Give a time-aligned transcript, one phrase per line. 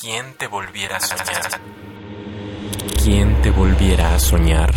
[0.00, 1.60] ¿Quién te volviera a soñar?
[3.02, 4.70] ¿Quién te volviera a soñar?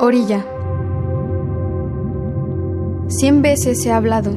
[0.00, 0.44] Orilla.
[3.08, 4.32] Cien veces he hablado.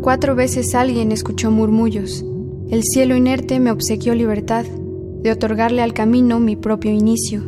[0.00, 2.24] Cuatro veces alguien escuchó murmullos.
[2.70, 7.42] El cielo inerte me obsequió libertad de otorgarle al camino mi propio inicio,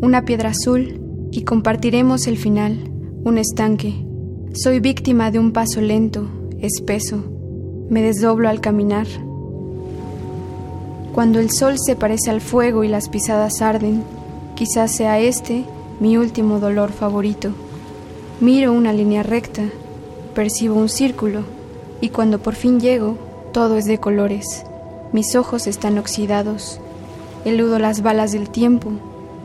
[0.00, 1.05] una piedra azul
[1.36, 2.90] y compartiremos el final,
[3.22, 4.06] un estanque.
[4.54, 6.26] Soy víctima de un paso lento,
[6.62, 7.24] espeso.
[7.90, 9.06] Me desdoblo al caminar.
[11.12, 14.02] Cuando el sol se parece al fuego y las pisadas arden,
[14.54, 15.66] quizás sea este
[16.00, 17.50] mi último dolor favorito.
[18.40, 19.64] Miro una línea recta,
[20.34, 21.42] percibo un círculo,
[22.00, 23.18] y cuando por fin llego,
[23.52, 24.64] todo es de colores.
[25.12, 26.80] Mis ojos están oxidados,
[27.44, 28.90] eludo las balas del tiempo,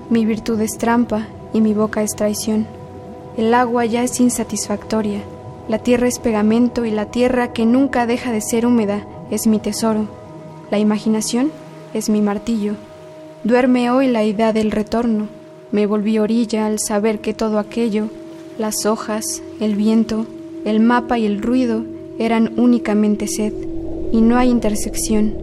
[0.09, 2.67] mi virtud es trampa y mi boca es traición.
[3.37, 5.21] El agua ya es insatisfactoria,
[5.67, 9.59] la tierra es pegamento y la tierra que nunca deja de ser húmeda es mi
[9.59, 10.07] tesoro.
[10.69, 11.51] La imaginación
[11.93, 12.75] es mi martillo.
[13.43, 15.27] Duerme hoy la idea del retorno.
[15.71, 18.09] Me volví orilla al saber que todo aquello,
[18.57, 20.25] las hojas, el viento,
[20.65, 21.83] el mapa y el ruido
[22.19, 23.53] eran únicamente sed,
[24.11, 25.33] y no hay intersección,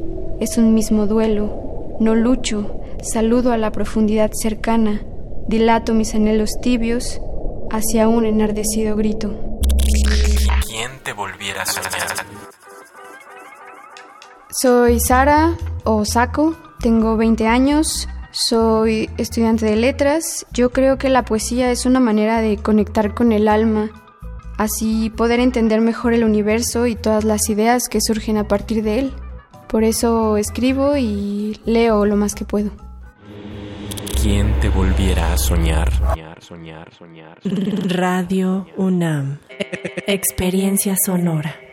[0.40, 2.70] es un mismo duelo, no lucho,
[3.02, 5.00] saludo a la profundidad cercana,
[5.48, 7.20] dilato mis anhelos tibios
[7.70, 9.34] hacia un enardecido grito.
[10.66, 12.26] ¿Quién te volviera a soñar?
[14.50, 20.46] Soy Sara o Saco, tengo 20 años, soy estudiante de letras.
[20.52, 23.90] Yo creo que la poesía es una manera de conectar con el alma,
[24.58, 28.98] así poder entender mejor el universo y todas las ideas que surgen a partir de
[28.98, 29.14] él.
[29.68, 32.87] Por eso escribo y leo lo más que puedo.
[34.20, 35.92] ¿Quién te volviera a soñar?
[35.92, 37.38] Soñar, soñar, soñar.
[37.86, 39.38] Radio UNAM.
[40.08, 41.67] Experiencia sonora.